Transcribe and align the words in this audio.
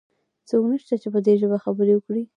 څوک 0.49 0.63
نشته 0.71 0.93
چې 1.01 1.07
په 1.13 1.19
دي 1.25 1.33
ژبه 1.41 1.57
خبرې 1.63 1.93
وکړي؟ 1.95 2.23